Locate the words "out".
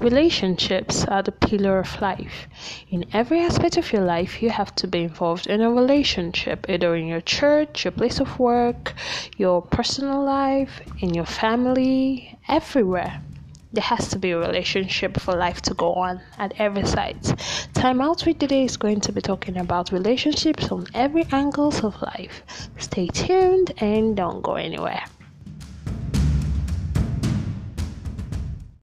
18.00-18.24